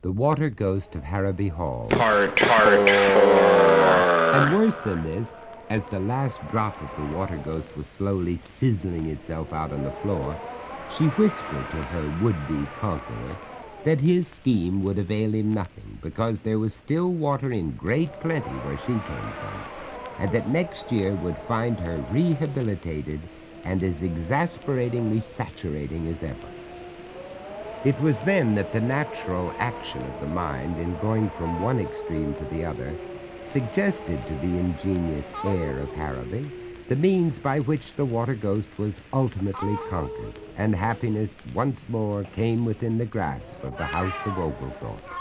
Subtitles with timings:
[0.00, 1.88] The Water Ghost of Harrowby Hall.
[1.90, 2.88] Part, part.
[2.88, 9.10] And worse than this, as the last drop of the water ghost was slowly sizzling
[9.10, 10.38] itself out on the floor,
[10.96, 13.36] she whispered to her would-be conqueror
[13.82, 18.50] that his scheme would avail him nothing because there was still water in great plenty
[18.50, 19.64] where she came from,
[20.20, 23.18] and that next year would find her rehabilitated
[23.64, 26.57] and as exasperatingly saturating as ever.
[27.84, 32.34] It was then that the natural action of the mind in going from one extreme
[32.34, 32.98] to the other
[33.40, 36.54] suggested to the ingenious heir of Harrowby
[36.88, 42.64] the means by which the water ghost was ultimately conquered, and happiness once more came
[42.64, 45.14] within the grasp of the house of Oglethorpe.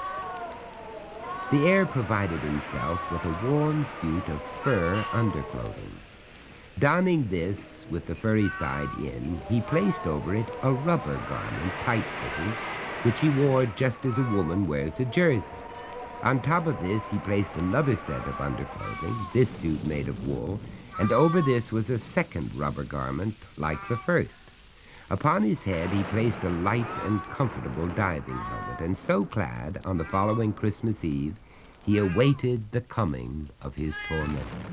[1.49, 6.01] The heir provided himself with a warm suit of fur underclothing.
[6.79, 12.53] Donning this with the furry side in, he placed over it a rubber garment, tight-fitting,
[13.01, 15.55] which he wore just as a woman wears a jersey.
[16.21, 20.59] On top of this, he placed another set of underclothing, this suit made of wool,
[20.99, 24.41] and over this was a second rubber garment like the first.
[25.09, 29.97] Upon his head he placed a light and comfortable diving helmet, and so clad, on
[29.97, 31.37] the following Christmas Eve,
[31.85, 34.67] he awaited the coming of his tormentor.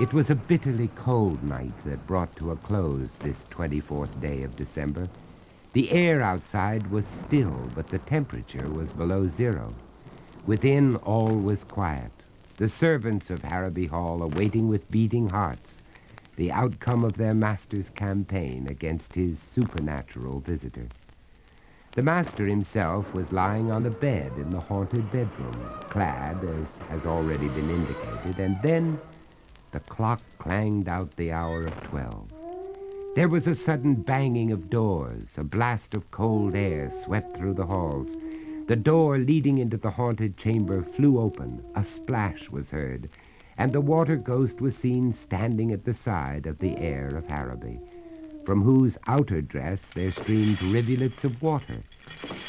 [0.00, 4.56] It was a bitterly cold night that brought to a close this 24th day of
[4.56, 5.08] December.
[5.72, 9.72] The air outside was still, but the temperature was below zero.
[10.46, 12.10] Within, all was quiet.
[12.56, 15.80] The servants of Harrowby Hall awaiting with beating hearts
[16.34, 20.88] the outcome of their master's campaign against his supernatural visitor.
[21.92, 25.54] The master himself was lying on a bed in the haunted bedroom,
[25.88, 28.98] clad, as has already been indicated, and then
[29.74, 32.32] the clock clanged out the hour of twelve.
[33.16, 35.36] There was a sudden banging of doors.
[35.36, 38.16] A blast of cold air swept through the halls.
[38.68, 41.64] The door leading into the haunted chamber flew open.
[41.74, 43.10] A splash was heard,
[43.58, 47.80] and the water ghost was seen standing at the side of the heir of Harrowby,
[48.46, 51.82] from whose outer dress there streamed rivulets of water,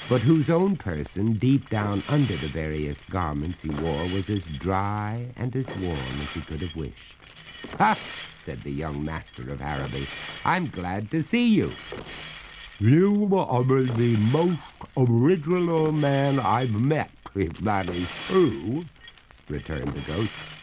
[0.07, 5.33] but whose own person, deep down under the various garments he wore, was as dry
[5.35, 7.25] and as warm as he could have wished.
[7.79, 8.01] Ha!
[8.35, 10.09] said the young master of Harrowby.
[10.43, 11.79] I'm glad to see you.
[12.79, 18.89] You are the most original man I've met, if that is true,
[19.47, 20.57] returned the ghost.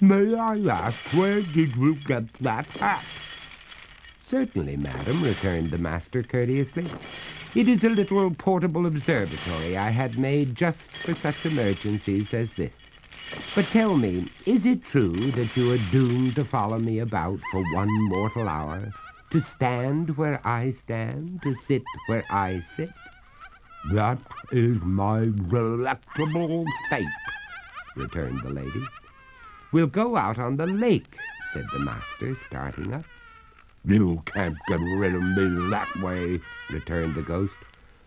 [0.00, 3.20] May I ask where did you get that hat?
[4.20, 6.94] Certainly, madam, returned the master courteously.
[7.58, 12.72] It is a little portable observatory I had made just for such emergencies as this.
[13.56, 17.64] But tell me, is it true that you are doomed to follow me about for
[17.74, 18.92] one mortal hour?
[19.30, 21.42] To stand where I stand?
[21.42, 22.90] To sit where I sit?
[23.92, 24.18] That
[24.52, 27.06] is my delectable fate,
[27.96, 28.84] returned the lady.
[29.72, 31.16] We'll go out on the lake,
[31.52, 33.04] said the master, starting up.
[33.88, 37.56] You can't get rid of me that way, returned the ghost.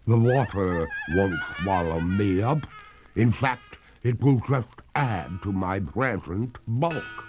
[0.06, 2.68] The water won't swallow me up.
[3.16, 7.26] In fact, it will just add to my present bulk.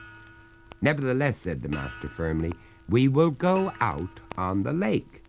[0.83, 2.53] Nevertheless, said the master firmly,
[2.91, 5.25] we will go out on the lake.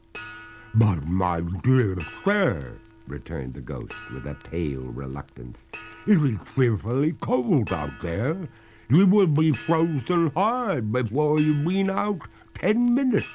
[0.76, 2.74] But, my dear sir,
[3.08, 5.64] returned the ghost with a pale reluctance,
[6.08, 8.50] it is fearfully cold out there.
[8.90, 12.28] You will be frozen hard before you've been out
[12.64, 13.28] ten minutes.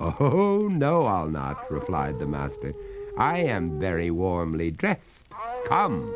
[0.00, 2.74] Oh, no, I'll not, replied the master.
[3.16, 5.26] I am very warmly dressed.
[5.64, 6.12] Come.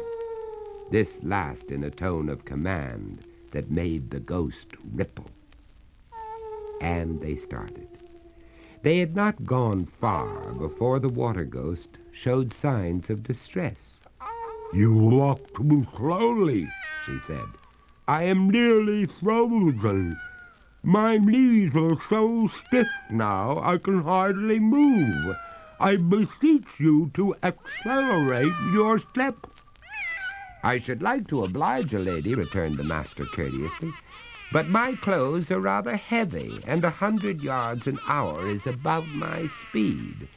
[0.90, 5.30] This last in a tone of command that made the ghost ripple.
[6.80, 7.86] And they started.
[8.82, 14.00] They had not gone far before the water ghost showed signs of distress.
[14.74, 16.68] You walk too slowly,
[17.06, 17.46] she said.
[18.08, 20.18] I am nearly frozen.
[20.82, 25.36] My knees are so stiff now I can hardly move.
[25.78, 29.46] I beseech you to accelerate your step.
[30.62, 33.92] I should like to oblige a lady, returned the master courteously,
[34.52, 39.46] but my clothes are rather heavy, and a hundred yards an hour is about my
[39.46, 40.28] speed.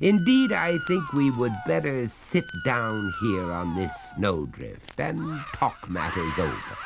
[0.00, 6.38] Indeed, I think we would better sit down here on this snowdrift and talk matters
[6.38, 6.76] over.